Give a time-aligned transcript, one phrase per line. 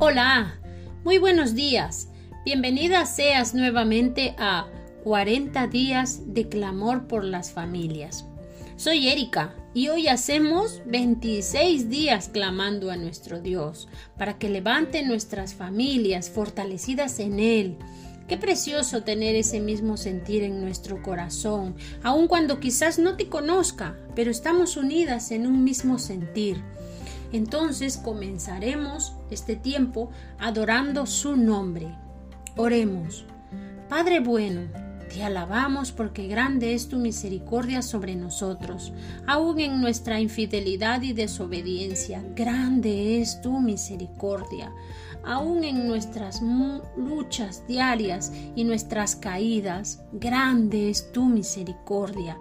[0.00, 0.60] Hola,
[1.02, 2.06] muy buenos días.
[2.44, 4.68] Bienvenida seas nuevamente a
[5.02, 8.24] 40 días de clamor por las familias.
[8.76, 15.54] Soy Erika y hoy hacemos 26 días clamando a nuestro Dios para que levante nuestras
[15.54, 17.76] familias fortalecidas en Él.
[18.28, 21.74] Qué precioso tener ese mismo sentir en nuestro corazón,
[22.04, 26.62] aun cuando quizás no te conozca, pero estamos unidas en un mismo sentir.
[27.32, 31.94] Entonces comenzaremos este tiempo adorando su nombre.
[32.56, 33.26] Oremos.
[33.88, 34.62] Padre bueno,
[35.08, 38.92] te alabamos porque grande es tu misericordia sobre nosotros,
[39.26, 42.22] aun en nuestra infidelidad y desobediencia.
[42.34, 44.72] Grande es tu misericordia
[45.28, 46.40] aún en nuestras
[46.96, 52.38] luchas diarias y nuestras caídas, grande es tu misericordia.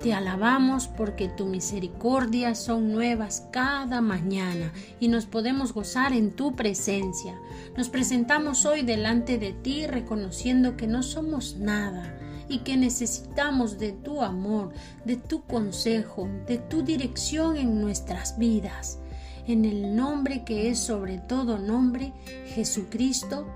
[0.00, 6.56] Te alabamos porque tu misericordia son nuevas cada mañana y nos podemos gozar en tu
[6.56, 7.38] presencia.
[7.76, 12.19] Nos presentamos hoy delante de ti reconociendo que no somos nada
[12.50, 14.74] y que necesitamos de tu amor,
[15.06, 19.00] de tu consejo, de tu dirección en nuestras vidas
[19.46, 22.12] en el nombre que es sobre todo nombre,
[22.54, 23.46] Jesucristo.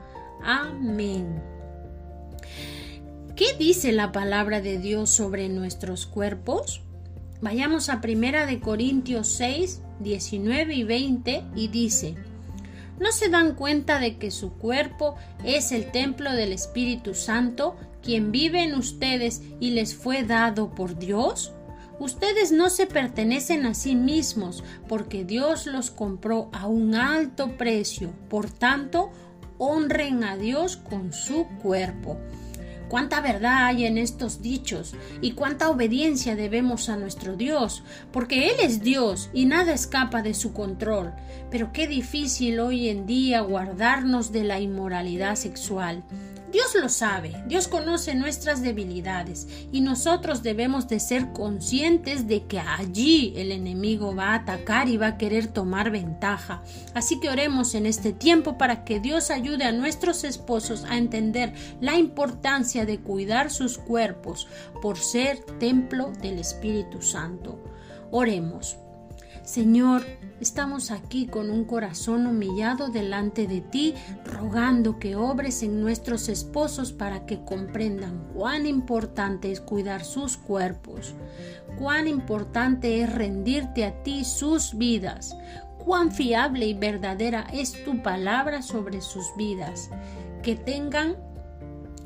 [0.43, 1.43] Amén.
[3.37, 6.83] ¿Qué dice la palabra de Dios sobre nuestros cuerpos?
[7.41, 12.15] Vayamos a Primera de Corintios 6, 19 y 20 y dice:
[12.99, 18.31] ¿No se dan cuenta de que su cuerpo es el templo del Espíritu Santo, quien
[18.31, 21.53] vive en ustedes y les fue dado por Dios?
[21.99, 28.13] Ustedes no se pertenecen a sí mismos, porque Dios los compró a un alto precio.
[28.29, 29.11] Por tanto,
[29.59, 32.19] honren a Dios con su cuerpo.
[32.89, 37.83] Cuánta verdad hay en estos dichos y cuánta obediencia debemos a nuestro Dios,
[38.13, 41.13] porque Él es Dios y nada escapa de su control.
[41.51, 46.03] Pero qué difícil hoy en día guardarnos de la inmoralidad sexual.
[46.55, 52.61] Dios lo sabe, Dios conoce nuestras debilidades y nosotros debemos de ser conscientes de que
[52.61, 56.63] allí el enemigo va a atacar y va a querer tomar ventaja.
[56.95, 61.55] Así que oremos en este tiempo para que Dios ayude a nuestros esposos a entender
[61.81, 64.47] la importancia de cuidar sus cuerpos
[64.81, 67.65] por ser templo del Espíritu Santo.
[68.13, 68.77] Oremos.
[69.45, 70.07] Señor,
[70.41, 73.95] estamos aquí con un corazón humillado delante de ti,
[74.25, 81.15] rogando que obres en nuestros esposos para que comprendan cuán importante es cuidar sus cuerpos,
[81.79, 85.37] cuán importante es rendirte a ti sus vidas,
[85.77, 89.91] cuán fiable y verdadera es tu palabra sobre sus vidas,
[90.43, 91.17] que tengan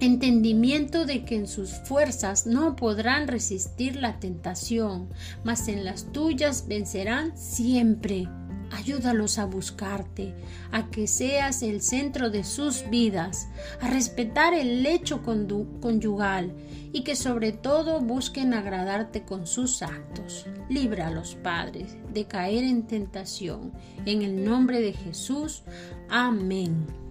[0.00, 5.09] entendimiento de que en sus fuerzas no podrán resistir la tentación,
[5.44, 8.28] mas en las tuyas vencerán siempre.
[8.70, 10.34] Ayúdalos a buscarte,
[10.72, 13.48] a que seas el centro de sus vidas,
[13.81, 16.54] a respetar el lecho conyugal
[16.92, 20.47] y que sobre todo busquen agradarte con sus actos.
[20.69, 23.72] Libra a los padres de caer en tentación.
[24.04, 25.62] En el nombre de Jesús.
[26.10, 27.07] Amén.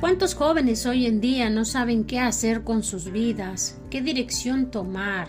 [0.00, 3.78] ¿Cuántos jóvenes hoy en día no saben qué hacer con sus vidas?
[3.90, 5.28] ¿Qué dirección tomar?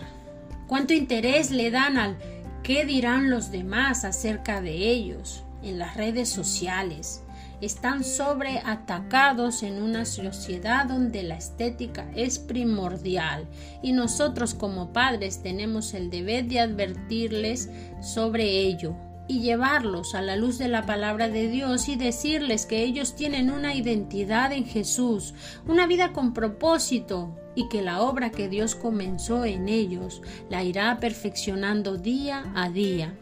[0.66, 2.16] ¿Cuánto interés le dan al
[2.64, 7.22] qué dirán los demás acerca de ellos en las redes sociales?
[7.60, 13.46] Están sobreatacados en una sociedad donde la estética es primordial
[13.82, 17.70] y nosotros como padres tenemos el deber de advertirles
[18.02, 18.96] sobre ello
[19.28, 23.50] y llevarlos a la luz de la palabra de Dios y decirles que ellos tienen
[23.50, 25.34] una identidad en Jesús,
[25.66, 30.98] una vida con propósito y que la obra que Dios comenzó en ellos la irá
[31.00, 33.14] perfeccionando día a día.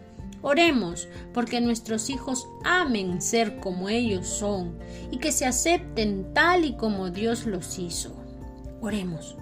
[0.42, 4.78] Oremos porque nuestros hijos amen ser como ellos son
[5.10, 8.14] y que se acepten tal y como Dios los hizo.
[8.82, 9.36] Oremos.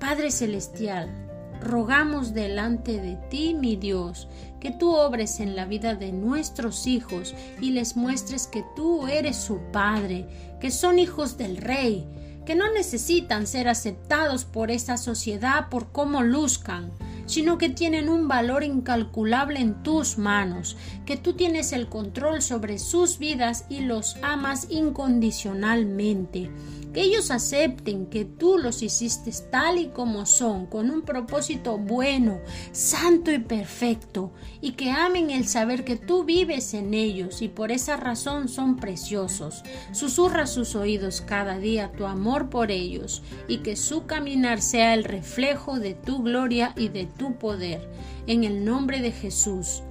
[0.00, 1.25] Padre Celestial,
[1.60, 4.28] rogamos delante de ti, mi Dios,
[4.60, 9.36] que tú obres en la vida de nuestros hijos y les muestres que tú eres
[9.36, 10.26] su Padre,
[10.60, 12.06] que son hijos del Rey,
[12.44, 16.92] que no necesitan ser aceptados por esta sociedad por cómo luzcan,
[17.26, 22.78] sino que tienen un valor incalculable en tus manos, que tú tienes el control sobre
[22.78, 26.50] sus vidas y los amas incondicionalmente
[26.96, 32.40] que ellos acepten que tú los hiciste tal y como son, con un propósito bueno,
[32.72, 34.32] santo y perfecto,
[34.62, 38.76] y que amen el saber que tú vives en ellos y por esa razón son
[38.76, 39.62] preciosos.
[39.92, 45.04] Susurra sus oídos cada día tu amor por ellos y que su caminar sea el
[45.04, 47.90] reflejo de tu gloria y de tu poder.
[48.26, 49.82] En el nombre de Jesús.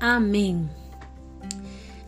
[0.00, 0.81] Amén.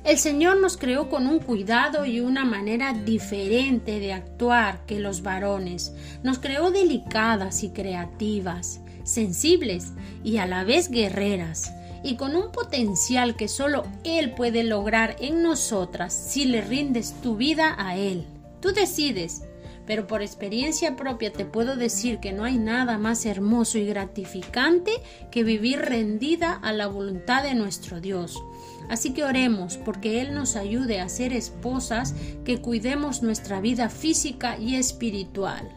[0.04, 5.22] El Señor nos creó con un cuidado y una manera diferente de actuar que los
[5.22, 5.94] varones.
[6.22, 9.92] Nos creó delicadas y creativas, sensibles
[10.22, 11.72] y a la vez guerreras,
[12.02, 17.36] y con un potencial que solo Él puede lograr en nosotras si le rindes tu
[17.36, 18.26] vida a Él.
[18.60, 19.44] Tú decides,
[19.86, 24.92] pero por experiencia propia te puedo decir que no hay nada más hermoso y gratificante
[25.30, 28.42] que vivir rendida a la voluntad de nuestro Dios.
[28.88, 32.14] Así que oremos porque Él nos ayude a ser esposas
[32.44, 35.70] que cuidemos nuestra vida física y espiritual.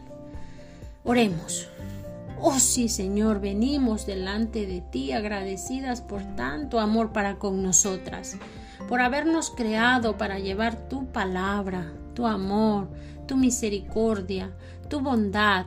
[1.04, 1.68] Oremos.
[2.40, 8.36] Oh sí, Señor, venimos delante de ti agradecidas por tanto amor para con nosotras,
[8.88, 12.88] por habernos creado para llevar tu palabra, tu amor,
[13.28, 14.50] tu misericordia,
[14.88, 15.66] tu bondad,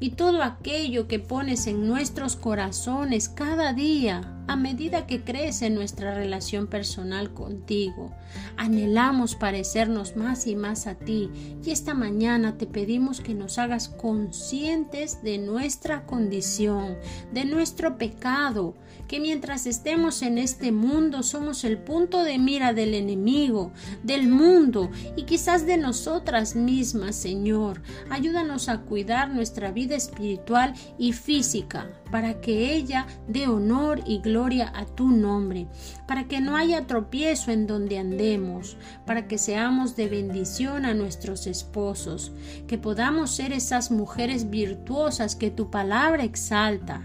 [0.00, 6.14] y todo aquello que pones en nuestros corazones cada día a medida que crece nuestra
[6.14, 8.10] relación personal contigo.
[8.56, 11.30] Anhelamos parecernos más y más a ti
[11.62, 16.96] y esta mañana te pedimos que nos hagas conscientes de nuestra condición,
[17.32, 18.74] de nuestro pecado,
[19.08, 24.90] que mientras estemos en este mundo somos el punto de mira del enemigo, del mundo
[25.16, 27.82] y quizás de nosotras mismas, Señor.
[28.10, 34.72] Ayúdanos a cuidar nuestra vida espiritual y física para que ella dé honor y gloria
[34.74, 35.68] a tu nombre,
[36.06, 38.76] para que no haya tropiezo en donde andemos,
[39.06, 42.32] para que seamos de bendición a nuestros esposos,
[42.66, 47.02] que podamos ser esas mujeres virtuosas que tu palabra exalta.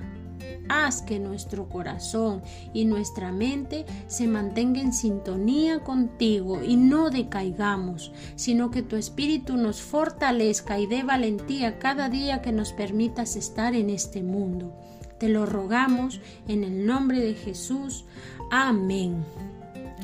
[0.69, 2.41] Haz que nuestro corazón
[2.73, 9.57] y nuestra mente se mantenga en sintonía contigo y no decaigamos, sino que tu espíritu
[9.57, 14.73] nos fortalezca y dé valentía cada día que nos permitas estar en este mundo.
[15.19, 18.05] Te lo rogamos en el nombre de Jesús.
[18.51, 19.23] Amén.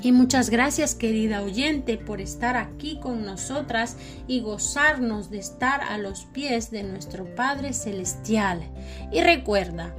[0.04, 3.98] Y muchas gracias querida oyente por estar aquí con nosotras
[4.28, 8.64] y gozarnos de estar a los pies de nuestro Padre Celestial.
[9.12, 9.94] Y recuerda,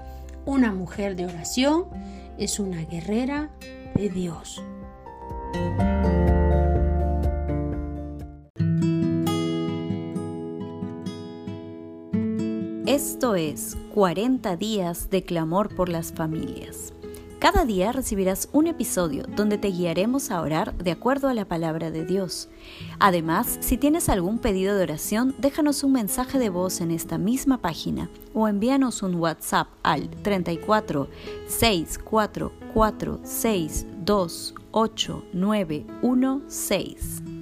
[0.44, 1.87] una mujer de oración
[2.39, 3.50] es una guerrera
[3.94, 4.62] de Dios.
[12.87, 16.93] Esto es 40 días de clamor por las familias.
[17.43, 21.91] Cada día recibirás un episodio donde te guiaremos a orar de acuerdo a la palabra
[21.91, 22.49] de Dios.
[23.00, 27.61] Además, si tienes algún pedido de oración, déjanos un mensaje de voz en esta misma
[27.61, 31.09] página o envíanos un WhatsApp al 34
[31.49, 37.42] 644 628 916.